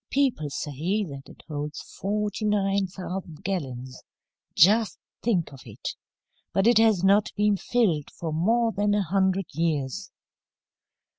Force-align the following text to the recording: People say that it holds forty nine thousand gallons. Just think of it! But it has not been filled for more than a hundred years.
People 0.09 0.49
say 0.49 1.03
that 1.03 1.29
it 1.29 1.43
holds 1.47 1.79
forty 1.99 2.43
nine 2.43 2.87
thousand 2.87 3.43
gallons. 3.43 4.01
Just 4.55 4.97
think 5.21 5.53
of 5.53 5.61
it! 5.63 5.89
But 6.53 6.65
it 6.65 6.79
has 6.79 7.03
not 7.03 7.31
been 7.35 7.55
filled 7.55 8.09
for 8.17 8.33
more 8.33 8.71
than 8.71 8.95
a 8.95 9.03
hundred 9.03 9.45
years. 9.53 10.09